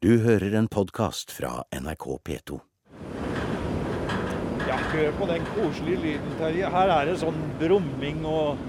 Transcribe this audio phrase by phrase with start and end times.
[0.00, 2.56] Du hører en podkast fra NRK P2.
[4.64, 6.70] Ja, hør på den koselige lyden, Terje.
[6.72, 8.62] Her er det sånn brumming og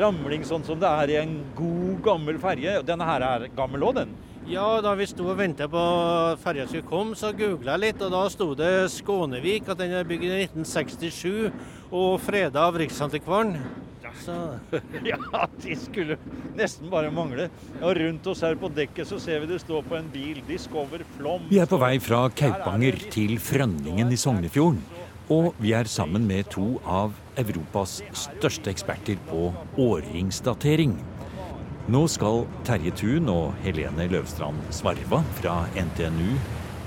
[0.00, 2.78] ramling, sånn som det er i en god, gammel ferje.
[2.88, 4.16] Denne her er gammel òg, den.
[4.48, 8.06] Ja, da vi sto og ventet på at ferja skulle komme, så googla jeg litt,
[8.08, 13.58] og da sto det Skånevik, at den er bygd i 1967 og freda av Riksantikvaren.
[14.24, 14.36] Så
[15.10, 15.18] Ja,
[15.62, 16.18] de skulle
[16.58, 17.48] nesten bare mangle.
[17.80, 21.04] Og rundt oss her på dekket så ser vi det står på en bil Discover
[21.16, 21.48] Flom.
[21.50, 24.80] Vi er på vei fra Kaupanger til Frønningen i Sognefjorden.
[25.28, 30.96] Og vi er sammen med to av Europas største eksperter på årringsdatering.
[31.88, 36.34] Nå skal Terje Thun og Helene Løvstrand Svarva fra NTNU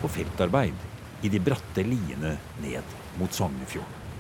[0.02, 4.11] på feltarbeid i de bratte liene ned mot Sognefjorden.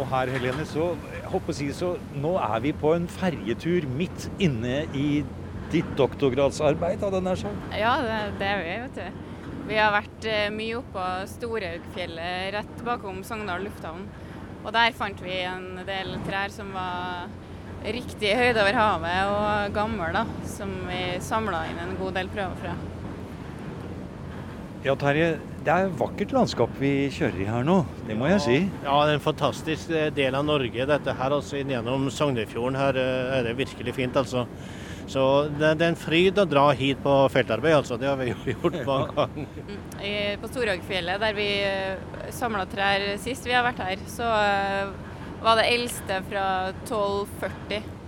[0.00, 4.28] Og her, Helene, så, jeg å si, så nå er vi på en ferjetur midt
[4.40, 5.22] inne i
[5.72, 7.76] ditt doktorgradsarbeid, hadde jeg nær sagt.
[7.76, 9.28] Ja, det, det er vi, vet du.
[9.68, 14.08] Vi har vært eh, mye oppå Storhaugfjellet, rett bakom Sogndal lufthavn.
[14.62, 17.30] Og der fant vi en del trær som var
[17.82, 20.24] riktig høyde over havet og gamle, da.
[20.50, 22.74] Som vi samla inn en god del prøver fra.
[24.82, 27.76] Ja, Terje, det er et vakkert landskap vi kjører i her nå.
[28.08, 28.56] Det må jeg si.
[28.82, 31.34] Ja, det er en fantastisk eh, del av Norge, dette her.
[31.36, 34.42] altså Gjennom Sognefjorden her eh, er det virkelig fint, altså.
[35.06, 35.22] Så
[35.54, 38.00] det, det er en fryd å dra hit på feltarbeid, altså.
[38.00, 40.36] Det har vi jo gjort mange ganger.
[40.42, 41.48] På Storhagfjellet, der vi
[42.34, 44.92] samla trær sist vi har vært her, så eh,
[45.46, 46.46] var det eldste fra
[46.82, 48.01] 1240.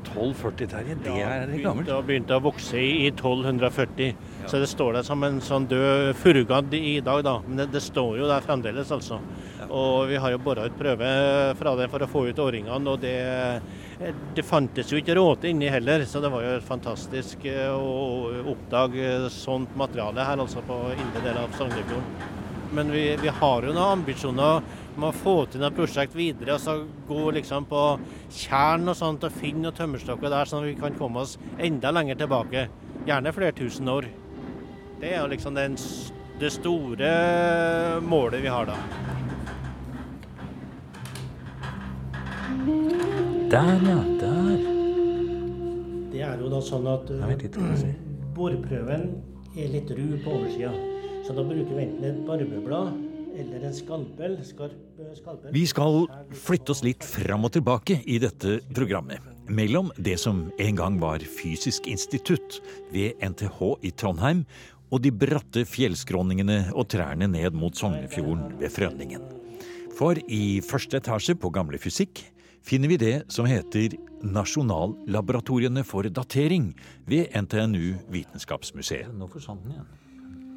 [0.00, 0.96] 1240, Terje.
[1.04, 1.88] Det er gammelt.
[1.88, 4.14] Det har begynt å vokse i, i 1240.
[4.48, 7.34] Så det står der som en sånn død furugadd i dag, da.
[7.46, 9.20] Men det, det, står jo der fremdeles, altså.
[9.68, 11.10] Og vi har jo bora ut prøve
[11.58, 13.18] fra det for å få ut årringene, og det,
[14.36, 16.06] det fantes jo ikke råte inni heller.
[16.08, 21.40] Så det var jo fantastisk eh, å oppdage sånt materiale her, altså på indre del
[21.42, 22.36] av Sognefjorden.
[22.72, 24.60] Men vi, vi, har jo noen ambisjoner
[24.98, 26.56] om å få til noe prosjekt videre.
[26.56, 27.82] altså Gå liksom på
[28.34, 31.92] tjern og sånt og finne noen tømmerstokker der, sånn at vi kan komme oss enda
[31.94, 32.66] lenger tilbake.
[33.06, 34.08] Gjerne flere tusen år.
[34.98, 35.78] Det er jo liksom den,
[36.40, 37.12] det store
[38.02, 38.78] målet vi har da.
[43.48, 43.98] Der, ja.
[44.20, 44.66] Der.
[46.10, 47.84] Det er jo da sånn at uh,
[48.34, 49.12] boreprøven
[49.54, 50.74] er litt ru på oversida.
[51.24, 53.07] Så da bruker vi enten et barbieblad
[53.38, 54.36] eller en skalpel.
[54.44, 55.52] Skarp skalpel.
[55.54, 59.22] Vi skal flytte oss litt fram og tilbake i dette programmet.
[59.48, 62.58] Mellom det som en gang var Fysisk institutt
[62.92, 64.44] ved NTH i Trondheim,
[64.92, 69.24] og de bratte fjellskråningene og trærne ned mot Sognefjorden ved Frønningen.
[69.98, 72.22] For i første etasje på Gamle Fysikk
[72.64, 76.70] finner vi det som heter Nasjonallaboratoriene for datering
[77.08, 79.12] ved NTNU Vitenskapsmuseet.
[79.14, 79.92] Nå forsvant den igjen.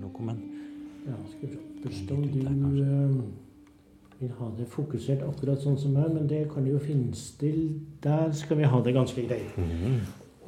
[0.02, 0.42] Nå kom den.
[1.08, 1.71] Ja, skal vi spørs
[2.14, 3.22] om du uh,
[4.22, 8.34] vil ha det fokusert akkurat sånn som meg, men det kan jo finnes til Der
[8.38, 9.56] skal vi ha det ganske greit.
[9.58, 10.02] Mm.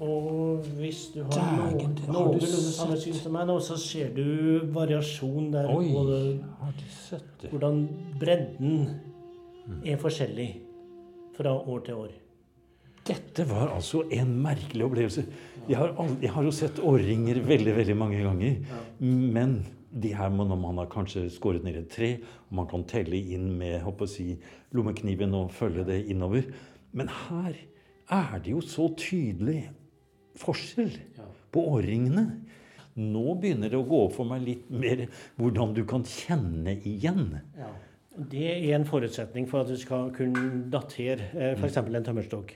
[0.03, 5.69] Og hvis du har noenlunde samme syn som meg nå, så ser du variasjon der.
[5.69, 6.19] Oi, både,
[6.59, 7.53] har du sett det?
[7.53, 7.85] Hvordan
[8.19, 8.88] bredden
[9.85, 10.49] er forskjellig
[11.38, 12.11] fra år til år.
[13.07, 15.25] Dette var altså en merkelig opplevelse.
[15.67, 18.77] Jeg har, aldri, jeg har jo sett årringer veldig veldig mange ganger.
[18.99, 19.57] Men
[19.93, 22.09] de her når man har kanskje skåret ned et tre,
[22.49, 24.33] og man kan telle inn med å si,
[24.73, 26.49] lommekniven og følge det innover.
[26.93, 27.55] Men her
[28.13, 29.67] er det jo så tydelig
[30.41, 30.93] forskjell
[31.53, 32.25] på årringene.
[32.99, 35.07] Nå begynner det å gå opp for meg litt mer
[35.39, 37.39] hvordan du kan kjenne igjen.
[37.57, 37.71] Ja.
[38.13, 41.79] Det er en forutsetning for at du skal kunne datere eh, f.eks.
[41.81, 42.53] en tømmerstokk.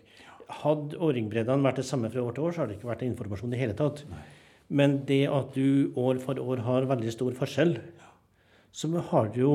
[0.61, 3.55] Hadde årringbreddene vært det samme fra år til år, så hadde det ikke vært informasjon
[3.57, 4.03] i hele tatt.
[4.11, 4.21] Nei.
[4.67, 7.78] Men det at du år for år har veldig stor forskjell,
[8.78, 9.51] så har jo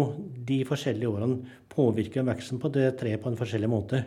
[0.48, 4.02] de forskjellige årene påvirket veksten på det treet på en forskjellig måte.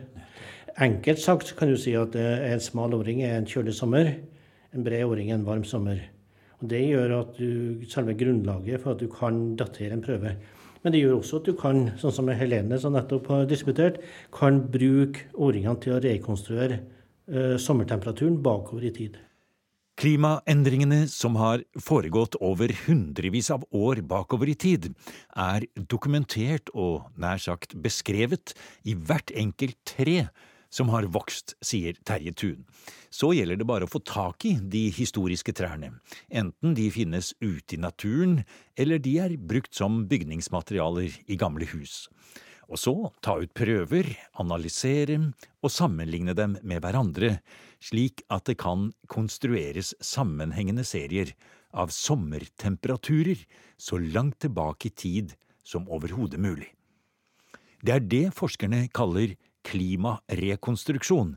[0.76, 4.10] Enkelt sagt kan du si at en smal åring er en kjølig sommer,
[4.74, 6.02] en bred åring er en varm sommer.
[6.60, 10.34] Og Det gjør at du, selve grunnlaget for at du kan datere en prøve.
[10.82, 14.02] Men det gjør også at du kan, sånn som Helene som nettopp har disputert,
[14.34, 16.80] kan bruke årringene til å rekonstruere
[17.32, 19.16] uh, sommertemperaturen bakover i tid.
[19.96, 24.90] Klimaendringene som har foregått over hundrevis av år bakover i tid,
[25.32, 28.52] er dokumentert og nær sagt beskrevet
[28.84, 30.26] i hvert enkelt tre
[30.68, 32.66] som har vokst, sier Terje Thun.
[33.08, 35.94] Så gjelder det bare å få tak i de historiske trærne,
[36.28, 38.42] enten de finnes ute i naturen
[38.76, 42.02] eller de er brukt som bygningsmaterialer i gamle hus
[42.66, 44.08] og så ta ut prøver,
[44.42, 45.18] analysere
[45.62, 47.36] og sammenligne dem med hverandre,
[47.86, 51.32] slik at det kan konstrueres sammenhengende serier
[51.76, 53.44] av sommertemperaturer
[53.76, 55.36] så langt tilbake i tid
[55.66, 56.72] som overhodet mulig.
[57.82, 59.36] Det er det forskerne kaller
[59.66, 61.36] klimarekonstruksjon,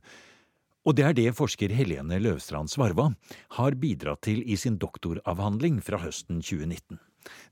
[0.87, 3.09] og det er det forsker Helene Løvstrand Svarva
[3.57, 6.97] har bidratt til i sin doktoravhandling fra høsten 2019.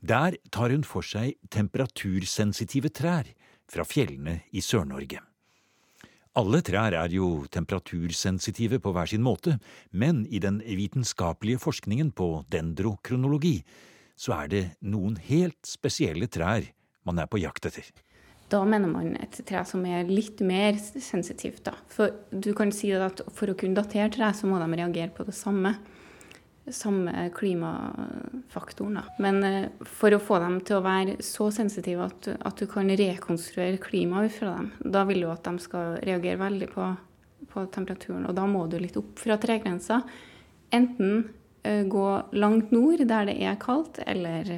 [0.02, 3.28] Der tar hun for seg temperatursensitive trær
[3.68, 5.20] fra fjellene i Sør-Norge.
[6.38, 9.56] Alle trær er jo temperatursensitive på hver sin måte,
[9.90, 13.56] men i den vitenskapelige forskningen på dendrokronologi
[14.18, 16.68] så er det noen helt spesielle trær
[17.10, 17.90] man er på jakt etter.
[18.54, 21.64] Da mener man et tre som er litt mer sensitivt.
[21.66, 21.74] Da.
[21.92, 25.26] For du kan si at for å kunne datere tre, så må de reagere på
[25.28, 25.74] det samme.
[26.74, 29.00] Samme klimafaktoren.
[29.00, 29.04] Da.
[29.24, 32.90] Men eh, for å få dem til å være så sensitive at, at du kan
[32.90, 36.90] rekonstruere klimaet ut fra dem, da vil du at de skal reagere veldig på,
[37.54, 38.28] på temperaturen.
[38.28, 40.02] Og da må du litt opp fra tregrensa.
[40.76, 41.30] Enten
[41.64, 44.58] uh, gå langt nord der det er kaldt, eller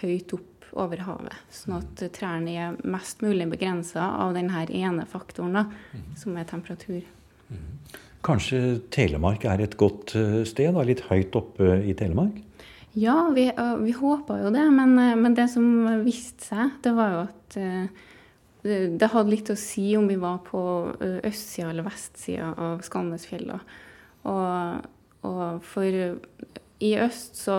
[0.00, 1.34] høyt opp over havet.
[1.52, 6.06] Sånn at trærne er mest mulig begrensa av denne ene faktoren, da, mm.
[6.20, 7.02] som er temperatur.
[7.50, 7.66] Mm.
[8.26, 10.74] Kanskje Telemark er et godt eh, sted?
[10.76, 12.38] Da, litt høyt oppe i Telemark?
[12.98, 13.46] Ja, vi,
[13.84, 14.64] vi håpa jo det.
[14.74, 15.66] Men, men, det som
[16.02, 17.58] viste seg, det var jo at
[18.60, 20.60] det hadde litt å si om vi var på
[20.98, 23.60] østsida eller vestsida av Skalnesfjella.
[24.28, 24.90] Og,
[25.30, 26.02] og for
[26.80, 27.56] i øst så,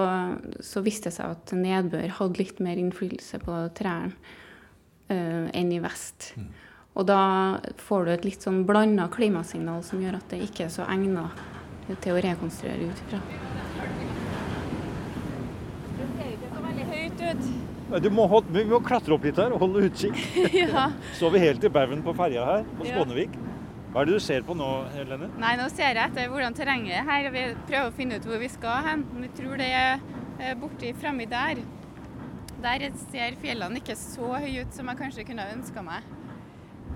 [0.60, 4.16] så viste det seg at nedbør hadde litt mer innflytelse på trærne
[5.12, 6.32] uh, enn i vest.
[6.38, 6.48] Mm.
[6.92, 7.22] Og da
[7.80, 11.30] får du et litt sånn blanda klimasignal som gjør at det ikke er så egna
[12.04, 13.20] til å rekonstruere ut ifra.
[15.98, 17.48] Det ser ikke så veldig høyt ut.
[18.04, 20.20] Du må holde, vi må klatre opp hit her og holde utkikk.
[20.62, 20.90] ja.
[21.18, 23.40] Står vi helt i baugen på ferja her på Skånevik.
[23.92, 25.28] Hva er det du ser på nå, Helene?
[25.40, 27.28] Nei, Nå ser jeg etter hvordan terrenget er her.
[27.34, 29.04] Vi prøver å finne ut hvor vi skal hen.
[29.20, 31.60] Vi tror det er borti fremme der.
[32.64, 36.08] Der ser fjellene ikke så høye ut som jeg kanskje kunne ønska meg.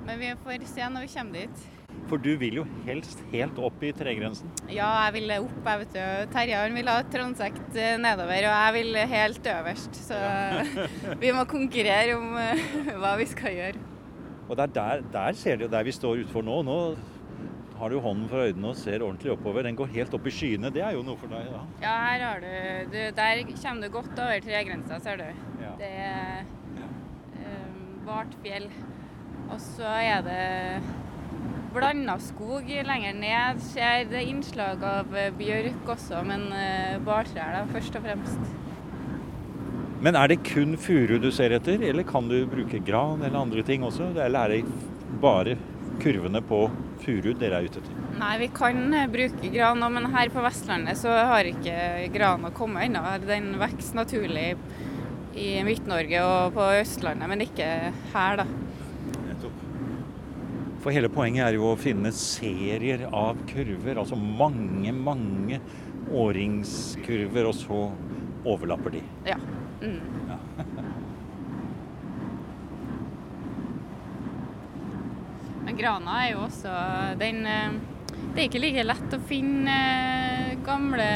[0.06, 1.63] Men vi får se når vi kommer dit.
[2.10, 4.52] For du vil jo helst helt opp i tregrensen?
[4.69, 5.57] Ja, jeg vil opp.
[5.66, 6.31] jeg vet du.
[6.36, 10.00] Terje vil ha transekt eh, nedover, og jeg vil helt øverst.
[10.06, 10.19] Så
[11.24, 13.84] vi må konkurrere om eh, hva vi skal gjøre.
[14.46, 16.62] Og der, der, der ser du der vi står utenfor nå.
[16.68, 16.80] Nå
[17.80, 19.66] har du hånden for øynene og ser ordentlig oppover.
[19.66, 20.69] Den går helt opp i skyene.
[20.72, 21.50] Det er jo noe for deg.
[21.50, 22.52] Ja, ja her har du,
[22.94, 25.48] du Der kommer du godt over tregrensa, ser du.
[25.63, 25.74] Ja.
[25.81, 26.46] Det er
[27.42, 28.69] um, vart fjell.
[29.50, 30.44] Og så er det
[31.75, 33.63] blanda skog lenger ned.
[33.74, 38.56] Ser det innslag av bjørk også, men uh, bartrær da, først og fremst.
[40.06, 43.63] Men er det kun furu du ser etter, eller kan du bruke gran eller andre
[43.65, 44.12] ting også?
[44.13, 45.56] Eller er det bare
[46.03, 46.65] kurvene på
[47.01, 48.01] furu dere er ute etter?
[48.19, 51.77] Nei, vi kan eh, bruke gran òg, men her på Vestlandet så har ikke
[52.13, 53.01] grana kommet ennå.
[53.25, 54.51] Den vokser naturlig
[55.36, 57.68] i Midt-Norge og på Østlandet, men ikke
[58.13, 58.45] her, da.
[60.86, 65.58] For hele poenget er jo å finne serier av kurver, altså mange, mange
[66.14, 67.80] åringskurver, og så
[68.46, 69.02] overlapper de.
[69.26, 69.40] Ja.
[69.82, 69.98] Mm.
[70.30, 70.38] Ja.
[75.66, 76.70] Men grana er jo også
[77.18, 77.81] den eh,
[78.36, 81.08] Det er ikke like lett å finne eh, gamle,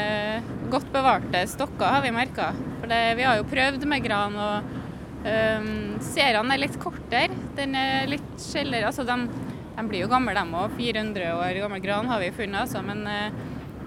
[0.74, 2.50] godt bevarte stokker, har vi merka.
[2.80, 4.66] For det, vi har jo prøvd med gran, og
[5.22, 5.70] um,
[6.02, 7.30] seriene er litt kortere.
[7.54, 8.90] Den er litt sjeldnere.
[8.90, 9.49] Altså, de,
[9.80, 10.76] de, blir jo gamle, de òg.
[10.76, 12.82] 400 år gammel gran har vi funnet, altså.
[12.84, 13.04] Men,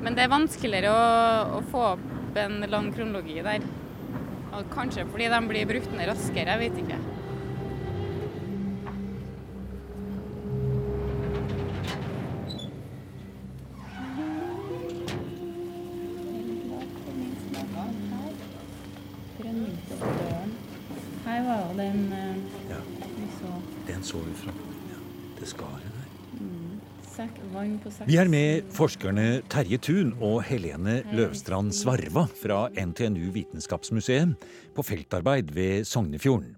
[0.02, 3.66] men det er vanskeligere å, å få opp en lang kronologi der.
[4.54, 7.02] Og kanskje fordi de blir brukt ned raskere, jeg vet ikke.
[21.24, 22.14] Her var jo den
[22.70, 22.82] ja.
[23.16, 23.56] vi så.
[23.88, 24.83] Den så vi fra.
[25.44, 26.04] Det skaret der.
[28.08, 35.52] Vi er med forskerne Terje Thun og Helene Løvstrand Svarva fra NTNU Vitenskapsmuseet på feltarbeid
[35.54, 36.56] ved Sognefjorden.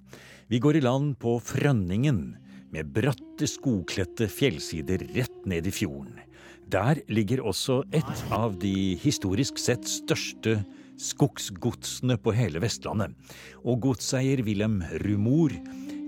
[0.53, 2.37] Vi går i land på Frønningen,
[2.71, 6.21] med bratte, skogkledte fjellsider rett ned i fjorden.
[6.69, 10.59] Der ligger også et av de historisk sett største
[11.01, 13.17] skogsgodsene på hele Vestlandet.
[13.65, 15.57] Og godseier Wilhelm Rumor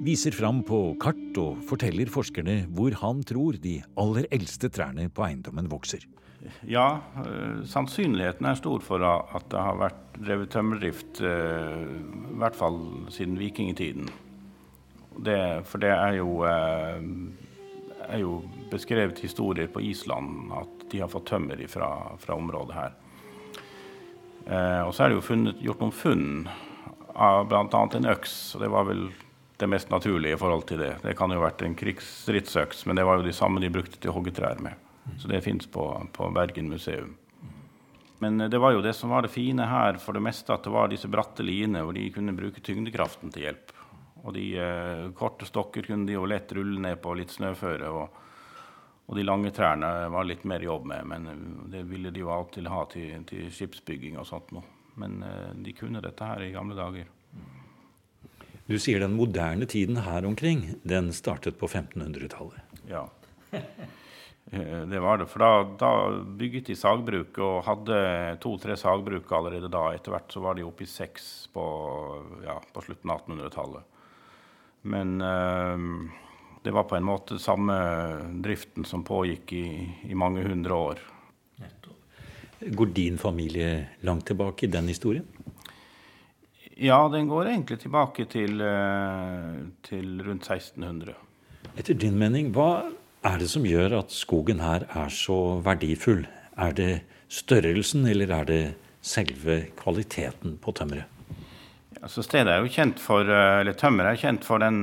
[0.03, 5.25] viser fram på kart og forteller forskerne hvor han tror de aller eldste trærne på
[5.25, 6.05] eiendommen vokser.
[6.69, 12.55] Ja, uh, sannsynligheten er stor for at det har vært drevet tømmerdrift, uh, i hvert
[12.55, 12.77] fall
[13.13, 14.07] siden vikingtiden.
[15.25, 18.39] Det, for det er jo, uh, er jo,
[18.71, 21.89] beskrevet historier på Island at de har fått tømmer fra,
[22.21, 22.95] fra området her.
[24.47, 26.27] Eh, og så er det jo funnet, gjort noen funn
[27.17, 27.81] av bl.a.
[27.97, 28.35] en øks.
[28.55, 29.07] og Det var vel
[29.57, 30.91] det mest naturlige i forhold til det.
[31.03, 33.97] Det kan jo ha vært en krigsstridsøks, men det var jo de samme de brukte
[33.97, 34.77] til å hogge trær med.
[35.17, 37.15] Så det fins på, på, Bergen museum.
[38.19, 40.67] Men eh, det var jo det som var det fine her, for det meste at
[40.67, 43.73] det var disse bratte liene hvor de kunne bruke tyngdekraften til hjelp.
[44.27, 47.89] Og de eh, korte stokker kunne de jo lett rulle ned på litt snøføre.
[47.89, 48.23] Og,
[49.07, 52.33] og, de lange trærne var litt mer jobb med, men eh, det ville de jo
[52.33, 54.75] alltid ha til, til skipsbygging og sånt noe.
[54.99, 57.07] Men eh, de kunne dette her i gamle dager.
[58.67, 62.81] Du sier den moderne tiden her omkring, den startet på 1500-tallet.
[62.89, 63.07] Ja.
[64.51, 65.25] Eh, det var det.
[65.27, 65.89] For da, da
[66.39, 67.97] bygget de sagbruk og hadde
[68.39, 69.89] to-tre sagbruk allerede da.
[69.91, 71.65] Etter hvert så var de oppe i seks på,
[72.45, 73.83] ja, på slutten av 1800-tallet.
[74.87, 75.75] Men uh,
[76.63, 77.75] det var på en måte samme
[78.39, 79.67] driften som pågikk i,
[80.07, 81.03] i mange hundre år.
[82.59, 85.27] Går din familie langt tilbake i den historien?
[86.77, 91.15] Ja, den går egentlig tilbake til, uh, til rundt 1600.
[91.77, 92.85] Etter din mening, hva
[93.25, 96.27] er det som gjør at skogen her er så verdifull?
[96.57, 98.63] Er det størrelsen, eller er det
[99.01, 101.16] selve kvaliteten på tømmeret?
[101.97, 104.77] Altså stedet er jo kjent for, eh, eller Tømmer er kjent for den,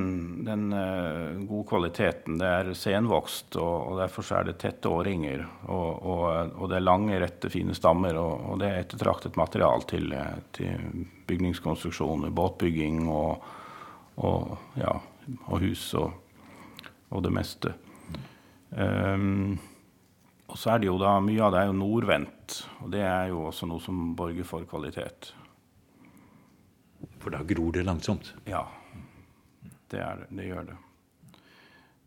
[0.47, 2.38] den uh, gode kvaliteten.
[2.40, 5.44] Det er senvokst, og, og, derfor er det tette årringer.
[5.68, 6.25] Og, og,
[6.56, 8.18] og, det er lange, rette, fine stammer.
[8.18, 10.11] Og, det er ettertraktet material til,
[10.56, 13.47] til bygningskonstruksjoner, båtbygging og,
[14.80, 14.97] ja,
[15.54, 16.18] hus og,
[17.23, 17.71] det meste.
[18.75, 19.54] Um,
[20.50, 23.30] og så er det jo da, Mye av det er jo nordvendt, og det er
[23.30, 25.30] jo også noe som borger for kvalitet.
[27.25, 28.35] For da gror det langsomt?
[28.45, 28.66] Ja,
[29.88, 30.75] det, er, det gjør det.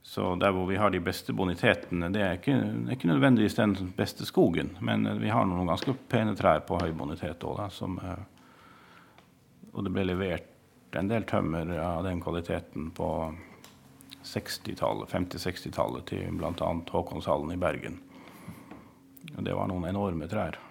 [0.06, 3.74] Så der hvor vi har de beste bonitetene, det er ikke, er ikke nødvendigvis den
[3.98, 8.22] beste skogen, men vi har noen ganske pene trær på høy bonitet òg, eh,
[9.74, 13.10] Og det ble levert en del tømmer av den kvaliteten på
[14.24, 16.72] 60-tallet, 50-60-tallet til bl.a.
[16.94, 18.00] Håkonshallen i Bergen.
[19.36, 20.62] Og det var noen enorme trær.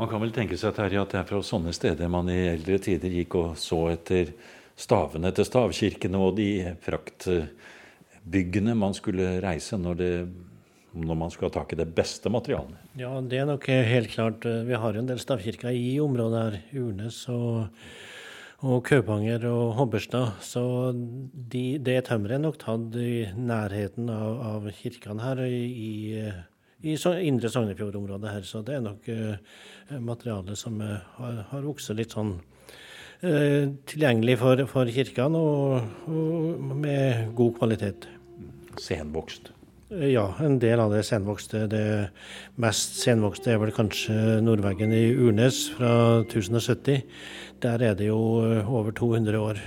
[0.00, 2.78] Man kan vel tenke seg Terje, at det er fra sånne steder man i eldre
[2.80, 4.30] tider gikk og så etter
[4.80, 10.14] stavene til stavkirkene og de praktbyggene man skulle reise når, det,
[10.96, 12.78] når man skulle ha tak i det beste materialet.
[12.96, 14.48] Ja, det er nok helt klart.
[14.48, 16.56] Vi har jo en del stavkirker i området her.
[16.80, 17.68] Urnes og,
[18.64, 20.40] og Kaupanger og Hobberstad.
[20.40, 20.62] Så
[20.96, 25.92] de, det tømmeret er nok tatt i nærheten av, av kirkene her i, i
[26.82, 26.96] i
[27.26, 28.46] indre Sognefjord-området her.
[28.46, 29.36] Så det er nok uh,
[30.00, 36.76] materiale som uh, har, har vokst litt sånn uh, tilgjengelig for, for kirkene, og, og,
[36.80, 38.08] med god kvalitet.
[38.80, 39.52] Senvokst?
[39.90, 41.64] Ja, en del av det senvokste.
[41.66, 41.84] Det
[42.62, 47.02] mest senvokste er vel kanskje nordveggen i Urnes fra 1070.
[47.60, 48.20] Der er det jo
[48.62, 49.58] over 200 år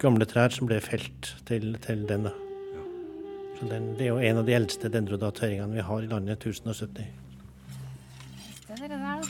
[0.00, 2.32] gamle trær som ble felt til, til den.
[3.70, 7.04] Den, det er jo en av de eldste dendrodateringene vi har i landet, 1070.
[8.66, 9.20] Det der, det der, da.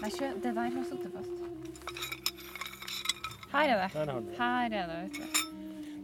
[0.00, 1.36] Nei, det der har sittet fast.
[3.52, 3.88] Her er det.
[4.38, 5.24] Her er det, vet du.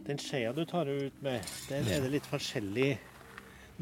[0.07, 2.93] Den skjea du tar ut med, der er det litt forskjellig.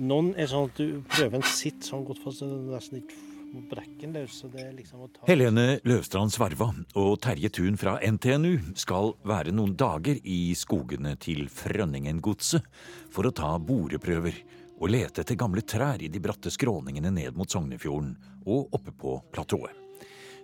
[0.00, 3.33] Noen er sånn at du prøver en sitt sånn godt fast, så nesten ikke
[3.70, 4.40] brekken løs.
[4.76, 6.70] Liksom Helene Løvstrand Svarva
[7.00, 12.66] og Terje Thun fra NTNU skal være noen dager i skogene til Frønningen-godset
[13.14, 14.40] for å ta boreprøver
[14.80, 19.16] og lete etter gamle trær i de bratte skråningene ned mot Sognefjorden og oppe på
[19.32, 19.73] platået.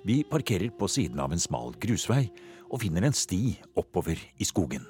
[0.07, 2.31] Vi parkerer på siden av en smal grusvei
[2.71, 4.87] og finner en sti oppover i skogen.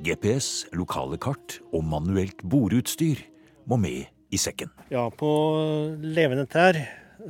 [0.00, 3.20] GPS, lokale kart og manuelt boreutstyr
[3.68, 4.70] må med i sekken.
[4.92, 5.28] Ja, på
[6.00, 6.78] levende trær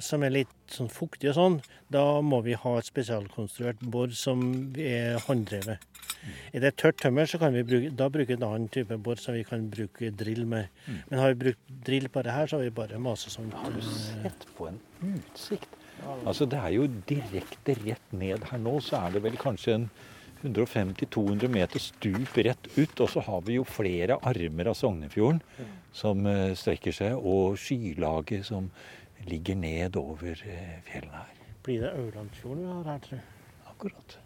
[0.05, 1.59] som er litt sånn fuktig og sånn,
[1.93, 4.43] da må vi ha et spesialkonstruert bor som
[4.79, 5.85] er hånddrevet.
[6.19, 6.35] Mm.
[6.59, 9.37] Er det tørt tømmer, så kan vi bruke, da bruke en annen type bor som
[9.39, 10.69] vi kan bruke drill med.
[10.87, 11.01] Mm.
[11.09, 13.57] Men har vi brukt drill på det her, så har vi bare masesånt.
[13.57, 14.81] Har du sett på en
[15.15, 15.79] utsikt?
[16.25, 19.91] Altså Det er jo direkte rett ned her nå, så er det vel kanskje en
[20.43, 23.01] 150-200 meter stup rett ut.
[23.01, 25.43] Og så har vi jo flere armer av Sognefjorden
[25.95, 28.71] som uh, strekker seg, og skylaget som
[29.27, 31.43] ligger ned over eh, fjellene her.
[31.67, 33.27] Blir det Aurlandsfjorden vi har her, tror jeg?
[33.69, 34.19] Akkurat.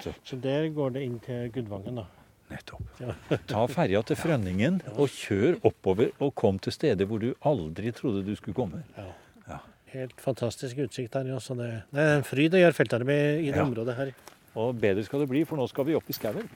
[0.00, 2.06] Så, så der går det inn til Gudvangen, da?
[2.52, 3.00] Nettopp.
[3.00, 3.14] Ja.
[3.50, 8.24] Ta ferja til Frønningen og kjør oppover og kom til steder hvor du aldri trodde
[8.26, 8.82] du skulle komme.
[8.96, 9.08] Ja.
[9.48, 9.60] ja.
[9.92, 11.32] Helt fantastisk utsikt her.
[11.36, 11.56] Også.
[11.58, 13.66] det, det, er en fryd å gjøre feltarbeid i det ja.
[13.66, 14.12] området her.
[14.60, 16.48] Og bedre skal det bli, for nå skal vi opp i skauen.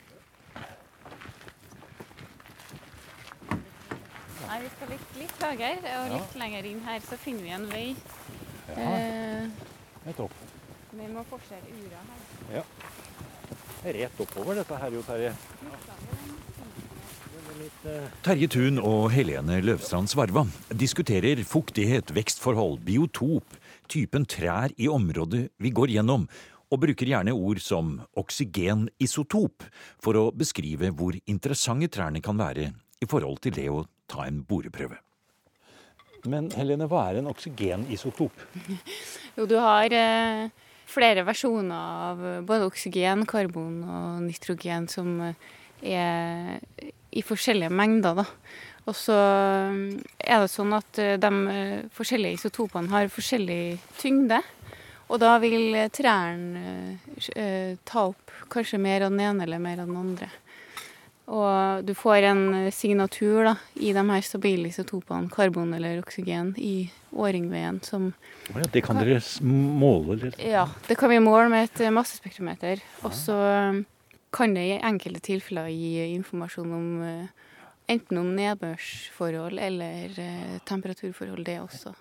[4.46, 7.68] Nei, vi skal litt, litt høyere Og litt lenger inn her så finner vi en
[7.72, 7.86] vei.
[8.66, 8.92] Ja,
[10.06, 10.12] Eh,
[10.96, 12.58] vi må forsere ura her.
[12.58, 12.62] Ja.
[13.96, 15.32] Rett oppover dette her jo, Terje.
[18.26, 23.56] Terje Thun og Helene Løvstrand Svarva diskuterer fuktighet, vekstforhold, biotop,
[23.90, 26.26] typen trær i området vi går gjennom,
[26.70, 29.66] og bruker gjerne ord som oksygenisotop
[30.02, 34.42] for å beskrive hvor interessante trærne kan være i forhold til det å ta en
[34.46, 34.98] boreprøve.
[36.26, 38.46] Men Helene, hva er en oksygenisotop?
[39.36, 40.46] Jo, du har eh,
[40.88, 45.36] flere versjoner av både oksygen, karbon og nitrogen som eh,
[45.84, 46.56] er
[47.12, 48.24] i forskjellige mengder, da.
[48.86, 49.78] Og så eh,
[50.24, 54.40] er det sånn at eh, de eh, forskjellige isotopene har forskjellig tyngde.
[55.10, 59.62] Og da vil eh, trærne eh, eh, ta opp kanskje mer av den ene eller
[59.62, 60.30] mer av den andre.
[61.26, 66.52] Og du får en eh, signatur da, i de her stabile isotopene, karbon eller oksygen,
[66.58, 68.12] i årringveien som
[68.52, 70.20] oh ja, det kan dere måle?
[70.20, 70.36] Eller?
[70.38, 72.84] Ja, det kan vi måle med et eh, massespektrometer.
[73.02, 73.82] Og så eh,
[74.36, 76.88] kan det i enkelte tilfeller gi informasjon om
[77.90, 80.16] enten om nedbørsforhold eller
[80.66, 81.94] temperaturforhold, det også.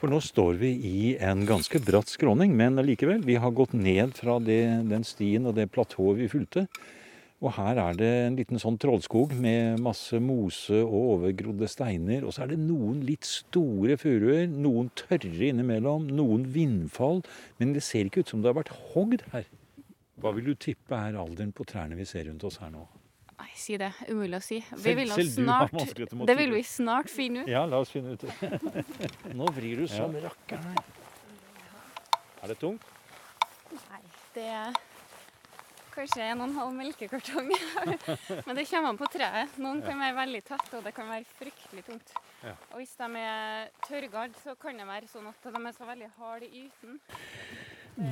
[0.00, 3.20] For nå står vi i en ganske bratt skråning, men allikevel.
[3.26, 6.64] Vi har gått ned fra det, den stien og det platået vi fulgte.
[7.40, 12.26] Og her er det en liten sånn trollskog med masse mose og overgrodde steiner.
[12.28, 17.22] Og så er det noen litt store furuer, noen tørre innimellom, noen vindfall.
[17.56, 19.48] Men det ser ikke ut som det har vært hogd her.
[20.20, 22.84] Hva vil du tippe er alderen på trærne vi ser rundt oss her nå?
[23.40, 23.88] Nei, si det.
[24.10, 24.60] Umulig å si.
[24.84, 25.72] Vi vil snart,
[26.28, 27.48] det vil vi snart finne ut.
[27.48, 28.84] Ja, la oss finne ut det.
[29.38, 30.84] Nå vrir du som rakkeren her.
[32.44, 32.84] Er det tungt?
[33.72, 34.04] Nei,
[34.36, 34.76] det er
[36.00, 37.50] kanskje en og en halv melkekartong.
[38.46, 39.56] Men det kommer an på treet.
[39.60, 42.14] Noen kan være veldig tette, og det kan være fryktelig tungt.
[42.40, 42.54] Ja.
[42.72, 46.10] Og hvis de er tørrgard, så kan det være sånn at de er så veldig
[46.20, 47.00] harde i yten.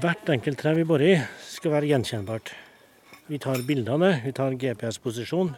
[0.02, 1.17] Hvert enkelt tre vi borer i,
[1.49, 2.52] skal være gjenkjennbart.
[3.28, 5.54] Vi tar bildene, vi tar GPS-posisjon,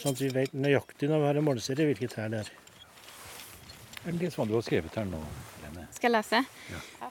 [0.00, 2.52] sånn at vi vet nøyaktig når vi har en måleserie hvilke trær det er.
[4.18, 5.18] Les hva du har skrevet her nå,
[5.62, 5.86] Lene.
[5.94, 6.40] Skal jeg lese?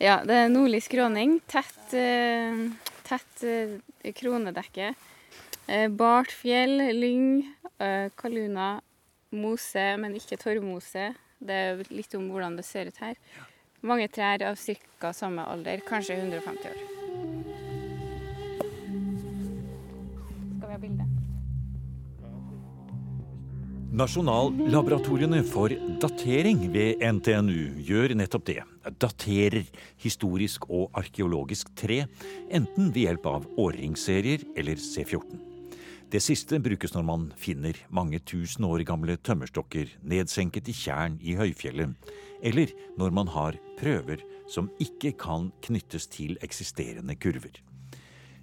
[0.03, 0.17] Ja.
[0.27, 1.37] det er nordlig skråning.
[1.47, 4.93] Tett, eh, tett eh, kronedekke.
[5.67, 7.43] Eh, bart fjell, lyng,
[7.77, 8.73] eh, kaluna,
[9.31, 11.11] mose, men ikke torvmose.
[11.41, 13.19] Det er litt om hvordan det ser ut her.
[13.81, 15.13] Mange trær av ca.
[15.13, 17.00] samme alder, kanskje 150 år.
[23.91, 28.61] Nasjonallaboratoriene for datering ved NTNU gjør nettopp det.
[29.03, 29.65] Daterer
[29.99, 32.05] historisk og arkeologisk tre,
[32.47, 35.35] enten ved hjelp av årringsserier eller C14.
[36.07, 41.35] Det siste brukes når man finner mange tusen år gamle tømmerstokker nedsenket i tjern i
[41.35, 41.91] høyfjellet,
[42.47, 47.59] eller når man har prøver som ikke kan knyttes til eksisterende kurver.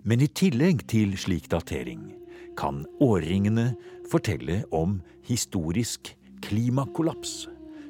[0.05, 2.11] Men i tillegg til slik datering
[2.59, 3.71] kan årringene
[4.09, 7.47] fortelle om historisk klimakollaps,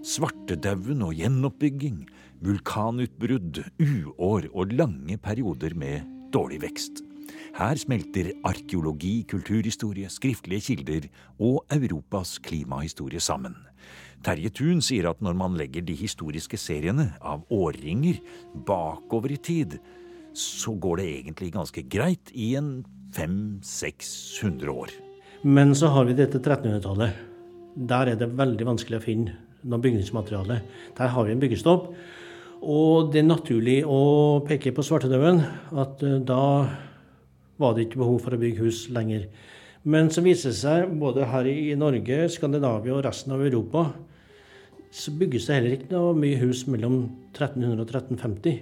[0.06, 2.02] svartedauden og gjenoppbygging,
[2.44, 7.04] vulkanutbrudd, uår og lange perioder med dårlig vekst.
[7.58, 13.56] Her smelter arkeologi, kulturhistorie, skriftlige kilder og Europas klimahistorie sammen.
[14.24, 18.18] Terje Thun sier at når man legger de historiske seriene av årringer
[18.66, 19.78] bakover i tid,
[20.34, 22.80] så går det egentlig ganske greit i en
[23.16, 25.07] 500-600 år.
[25.42, 27.26] Men så har vi dette 1300-tallet.
[27.88, 29.36] Der er det veldig vanskelig å finne
[29.68, 30.56] noe bygningsmateriale.
[30.98, 31.92] Der har vi en byggestopp.
[32.58, 35.44] Og det er naturlig å peke på svartedauden,
[35.78, 36.42] at eh, da
[37.58, 39.28] var det ikke behov for å bygge hus lenger.
[39.86, 43.84] Men så viser det seg, både her i Norge, Skandinavia og resten av Europa,
[44.90, 46.98] så bygges det heller ikke noe mye hus mellom
[47.30, 48.58] 1300 og 1350.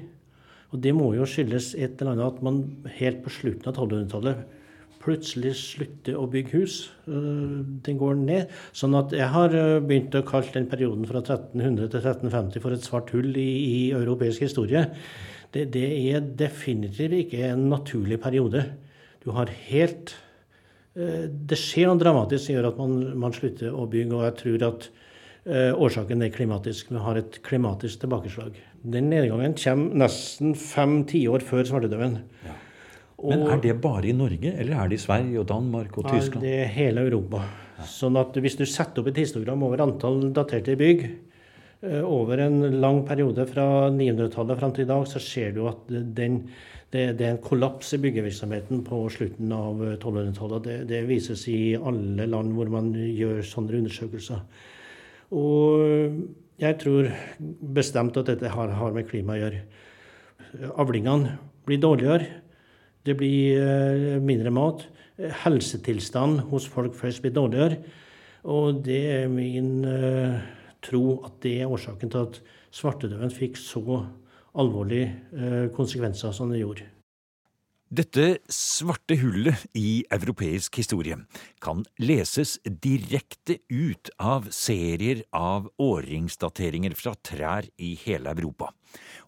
[0.75, 2.61] Og det må jo skyldes et eller annet at man
[2.99, 4.45] helt på slutten av 1200-tallet
[5.07, 6.77] plutselig slutter å bygge hus.
[7.07, 8.53] Øh, Den går ned.
[8.77, 12.75] Sånn at jeg har øh, begynt å kalle den perioden fra 1300 til 1350 for
[12.75, 14.87] et svart hull i, i europeisk historie.
[15.55, 18.67] Det, det er definitivt ikke en naturlig periode.
[19.23, 20.17] Du har helt
[20.99, 24.41] øh, Det skjer noe dramatisk som gjør at man, man slutter å bygge, og jeg
[24.43, 24.93] tror at
[25.47, 26.89] årsaken er klimatisk.
[26.91, 28.57] Vi har et klimatisk tilbakeslag.
[28.83, 32.17] Den nedgangen kommer nesten fem tiår før svartedauden.
[33.17, 36.43] Men er det bare i Norge, eller er det i Sverige og Danmark og Tyskland?
[36.45, 37.47] Det er hele Europa.
[37.89, 42.61] Sånn at hvis du setter opp et histogram over antall daterte bygg eh, over en
[42.77, 46.43] lang periode fra 900-tallet fram til i dag, så ser du at den,
[46.93, 50.69] det, det er en kollaps i byggevirksomheten på slutten av eh, 1200-tallet.
[50.69, 54.45] Det, det vises i alle land hvor man gjør sånne undersøkelser.
[55.37, 57.09] Og jeg tror
[57.77, 59.63] bestemt at dette har, har med klima å gjøre.
[60.81, 62.45] Avlingene blir dårligere.
[63.07, 64.87] Det blir eh, mindre mat.
[65.45, 67.79] Helsetilstanden hos folk flest blir dårligere.
[68.47, 70.37] Og det er min uh,
[70.85, 72.37] tro at det er årsaken til at
[72.75, 74.05] svartedauden fikk så
[74.57, 76.87] alvorlige konsekvenser som det gjorde.
[77.87, 81.21] Dette svarte hullet i europeisk historie
[81.63, 88.73] kan leses direkte ut av serier av årringsdateringer fra trær i hele Europa.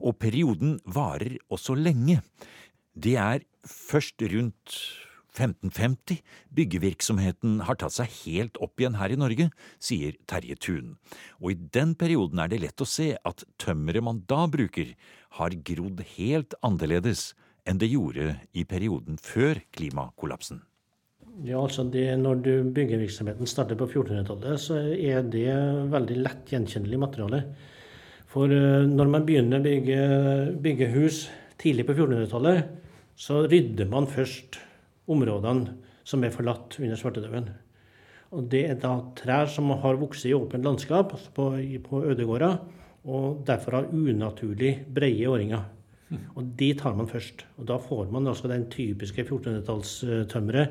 [0.02, 2.18] Og perioden varer også lenge.
[2.98, 4.78] Det er først rundt
[5.38, 6.18] 1550
[6.56, 10.96] byggevirksomheten har tatt seg helt opp igjen her i Norge, sier Terje Thun.
[11.38, 14.96] Og i den perioden er det lett å se at tømmeret man da bruker,
[15.38, 17.32] har grodd helt annerledes
[17.68, 20.64] enn det gjorde i perioden før klimakollapsen.
[21.46, 25.52] Ja, altså det, Når du byggevirksomheten starter på 1400-tallet, så er det
[25.92, 27.44] veldig lett gjenkjennelig materiale.
[28.28, 30.00] For eh, når man begynner å bygge,
[30.64, 31.28] bygge hus
[31.60, 32.87] tidlig på 1400-tallet,
[33.18, 34.60] så rydder man først
[35.10, 35.74] områdene
[36.06, 37.48] som er forlatt under svartedauden.
[38.30, 41.48] Og Det er da trær som har vokst i åpent landskap, altså på,
[41.88, 42.58] på ødegårder,
[43.08, 45.64] og derfor har unaturlig brede åringer.
[46.36, 47.44] Og de tar man først.
[47.58, 50.68] Og da får man altså den typiske 1400-tallstømmeret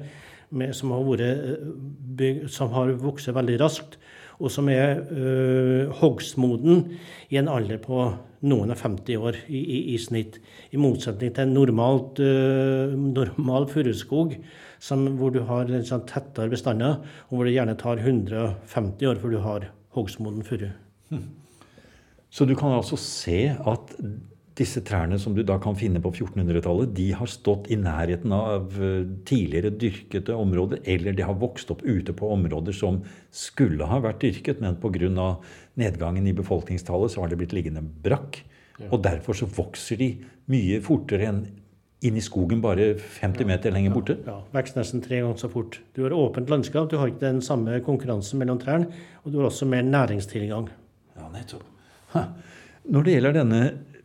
[0.74, 3.98] som, eh, som, har vokst veldig raskt,
[4.38, 6.86] og som er øh, hogstmoden
[7.30, 8.04] i en alder på
[8.48, 10.38] noen og 50 år i, i, i snitt.
[10.72, 14.38] I motsetning til en normalt, øh, normal furuskog
[14.78, 19.40] hvor du har sånn tettere bestander, og hvor det gjerne tar 150 år før du
[19.42, 20.70] har hogstmoden furu.
[22.30, 23.96] Så du kan altså se at
[24.58, 28.74] disse trærne som du da kan finne på 1400-tallet, de har stått i nærheten av
[28.82, 34.02] eh, tidligere dyrkede områder, eller de har vokst opp ute på områder som skulle ha
[34.04, 35.30] vært dyrket, men pga.
[35.78, 38.42] nedgangen i befolkningstallet så har det blitt liggende brakk.
[38.78, 38.90] Ja.
[38.92, 40.12] Og derfor så vokser de
[40.50, 41.46] mye fortere enn
[42.06, 44.20] inn i skogen bare 50 meter lenger borte.
[44.22, 44.42] Ja, ja.
[44.54, 45.80] Vokser nesten tre ganger så fort.
[45.98, 48.92] Du har åpent landskap, du har ikke den samme konkurransen mellom trærne,
[49.24, 50.70] og du har også mer næringstilgang.
[51.18, 51.66] Ja, nettopp.
[52.88, 53.62] Når det gjelder denne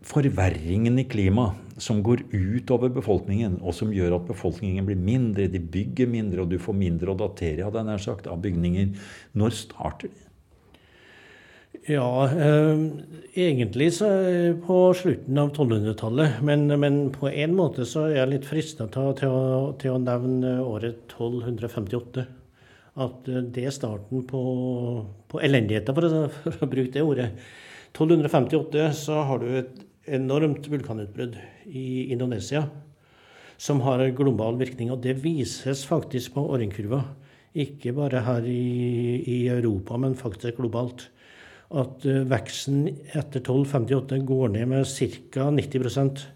[0.07, 5.61] forverringen i klimaet som går utover befolkningen, og som gjør at befolkningen blir mindre, de
[5.63, 8.93] bygger mindre, og du får mindre å datere av, nær sagt, av bygninger.
[9.39, 10.29] Når starter det?
[11.89, 12.83] Ja, eh,
[13.35, 14.07] egentlig så
[14.67, 16.39] på slutten av 1200-tallet.
[16.47, 19.35] Men, men, på en måte så er jeg litt frista til, til,
[19.83, 22.27] til, å nevne året 1258.
[23.03, 24.43] At det er starten på,
[25.33, 27.31] på elendigheten, for, for, å bruke det ordet.
[27.93, 31.37] 1258 så har du et enormt vulkanutbrudd
[31.67, 32.67] i Indonesia
[33.63, 34.91] som har global virkning.
[34.91, 37.03] Og det vises faktisk på årringkurva.
[37.53, 41.09] Ikke bare her i, i, Europa, men faktisk globalt.
[41.73, 45.51] At uh, veksten etter 1258 går ned med ca.
[45.53, 46.27] 90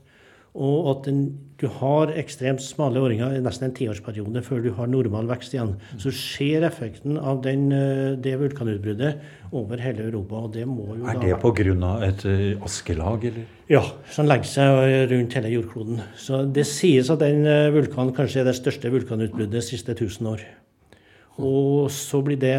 [0.57, 1.21] og at den,
[1.61, 5.75] du har ekstremt smale åringer i nesten en tiårsperiode før du har normal vekst igjen.
[6.01, 9.21] Så skjer effekten av den, eh, det vulkanutbruddet
[9.53, 10.37] over hele Europa.
[10.37, 12.09] og det må jo Er det pga.
[12.09, 13.45] et uh, askelag, eller?
[13.69, 16.01] Ja, som legger seg rundt hele jordkloden.
[16.17, 20.41] Så det sies at den vulkanen kanskje er det største vulkanutbruddet de siste 1000 år.
[21.37, 22.55] Og så blir det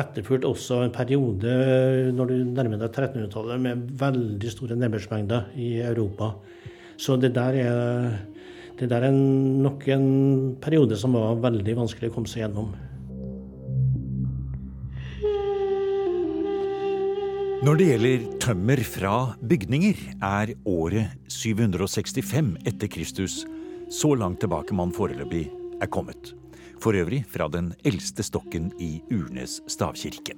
[0.00, 1.56] etterfulgt også en periode
[2.16, 6.32] når du nærmer deg 1300-tallet med veldig store nedbørsmengder i Europa.
[6.96, 8.10] Så det der er,
[8.78, 10.08] det der er nok en
[10.62, 12.74] periode som var veldig vanskelig å komme seg gjennom.
[17.64, 23.40] Når det gjelder tømmer fra bygninger, er året 765 etter Kristus
[23.88, 25.46] så langt tilbake man foreløpig
[25.80, 26.34] er kommet.
[26.84, 30.34] For øvrig fra den eldste stokken i Urnes stavkirke.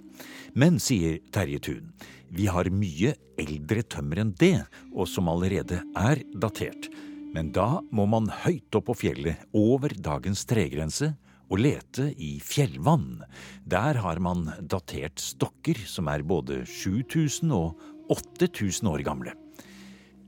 [0.55, 1.89] Men, sier Terje Thun,
[2.31, 4.61] vi har mye eldre tømmer enn det,
[4.95, 6.87] og som allerede er datert.
[7.35, 11.17] Men da må man høyt opp på fjellet, over dagens tregrense,
[11.51, 13.25] og lete i fjellvann.
[13.67, 17.83] Der har man datert stokker som er både 7000 og
[18.15, 19.35] 8000 år gamle.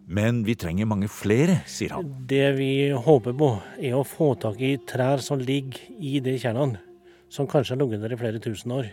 [0.09, 2.07] Men vi trenger mange flere, sier han.
[2.29, 6.81] Det vi håper på, er å få tak i trær som ligger i de tjernene,
[7.29, 8.89] som kanskje har ligget der i flere tusen år.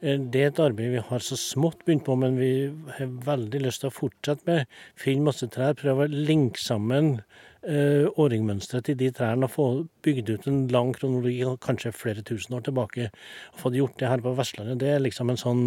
[0.00, 2.52] Eh, det er et arbeid vi har så smått begynt på, men vi
[2.96, 4.70] har veldig lyst til å fortsette med.
[4.94, 7.16] Finne masse trær, prøve å linke sammen
[7.60, 9.64] årringmønsteret til de trærne og få
[10.04, 13.10] bygd ut en lang kronologi, kanskje flere tusen år tilbake.
[13.52, 15.64] Og få gjort det her på Vestlandet, det er liksom en sånn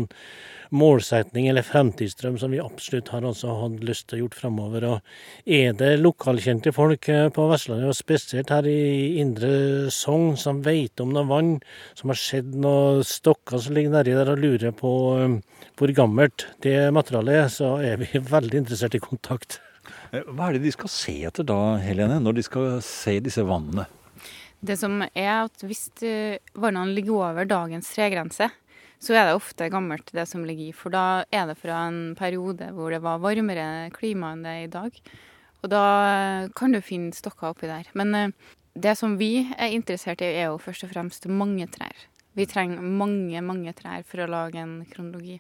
[0.74, 4.88] målsetning eller fremtidsdrøm som vi absolutt har også hatt lyst til å gjort framover.
[4.90, 10.64] Og er det lokalkjente folk eh, på Vestlandet, og spesielt her i Indre Sogn, som
[10.66, 11.54] vet om noe vann,
[12.00, 15.38] som har sett noen stokker som ligger nedi der og lurer på um,
[15.78, 19.62] hvor gammelt det materialet er, så er vi veldig interessert i kontakt.
[20.12, 23.44] Eh, hva er det de skal se etter da, Helene, når de skal se disse
[23.48, 23.88] vannene?
[24.64, 25.90] Det som er at hvis
[26.56, 28.48] vannene ligger over dagens tregrense,
[29.04, 30.76] så er det ofte gammelt det som ligger i.
[30.76, 34.64] For da er det fra en periode hvor det var varmere klima enn det er
[34.64, 35.00] i dag.
[35.64, 35.84] Og da
[36.56, 37.90] kan du finne stokker oppi der.
[37.98, 38.34] Men eh,
[38.74, 42.08] det som vi er interessert i, er jo først og fremst mange trær.
[42.34, 45.38] Vi trenger mange, mange trær for å lage en kronologi.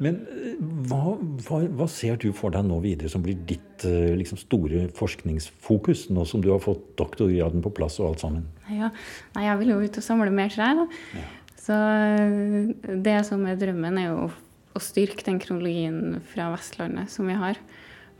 [0.00, 0.56] Men eh,
[0.88, 4.86] hva, hva, hva, ser du for deg nå videre som blir ditt eh, liksom, store
[4.96, 8.46] forskningsfokus, nå som du har fått doktorgraden på plass og alt sammen?
[8.72, 8.90] Ja,
[9.36, 10.86] Nei, jeg vil jo ut og samle mer trær.
[11.16, 11.26] Ja.
[11.60, 14.30] Så eh, det som er drømmen, er jo
[14.70, 17.60] å styrke den kronologien fra Vestlandet som vi har.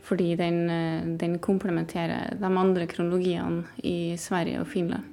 [0.05, 0.63] Fordi den,
[1.21, 5.10] den komplementerer de andre kronologiene i Sverige og Finland.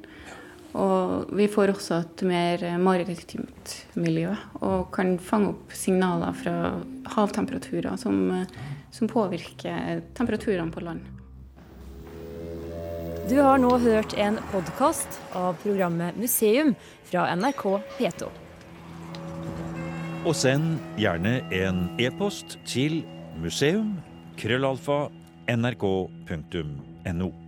[0.76, 6.74] Og vi får også et mer maritimt miljø og kan fange opp signaler fra
[7.14, 8.44] havtemperaturer som,
[8.92, 11.00] som påvirker temperaturene på land.
[13.28, 16.74] Du har nå hørt en podkast av programmet Museum
[17.08, 17.64] fra NRK
[17.98, 18.28] P2.
[20.28, 23.04] Og send gjerne en e-post til
[23.40, 25.08] museum.krøllalfa.nrk.no.
[25.48, 27.47] nrk.no.